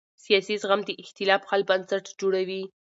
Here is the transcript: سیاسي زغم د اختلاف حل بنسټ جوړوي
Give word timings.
سیاسي 0.25 0.55
زغم 0.61 0.81
د 0.85 0.89
اختلاف 1.03 1.41
حل 1.49 1.61
بنسټ 1.69 2.05
جوړوي 2.19 2.63